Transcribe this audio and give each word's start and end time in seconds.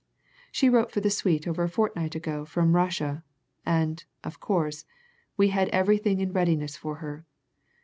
She 0.51 0.67
wrote 0.67 0.91
for 0.91 0.99
the 0.99 1.11
suite 1.11 1.47
over 1.47 1.61
a 1.61 1.69
fortnight 1.69 2.15
ago 2.15 2.43
from 2.43 2.75
Russia, 2.75 3.23
and, 3.67 4.03
of 4.23 4.39
course, 4.39 4.83
we 5.37 5.49
had 5.49 5.69
everything 5.69 6.19
in 6.19 6.33
readiness 6.33 6.75
for 6.75 6.95
her. 6.95 7.23